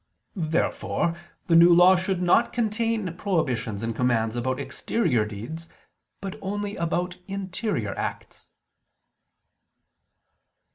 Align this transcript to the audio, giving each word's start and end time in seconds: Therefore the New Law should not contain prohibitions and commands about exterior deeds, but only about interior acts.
Therefore 0.35 1.15
the 1.45 1.55
New 1.55 1.71
Law 1.71 1.95
should 1.95 2.23
not 2.23 2.51
contain 2.51 3.13
prohibitions 3.17 3.83
and 3.83 3.95
commands 3.95 4.35
about 4.35 4.59
exterior 4.59 5.25
deeds, 5.25 5.69
but 6.21 6.39
only 6.41 6.75
about 6.75 7.17
interior 7.27 7.93
acts. 7.95 8.49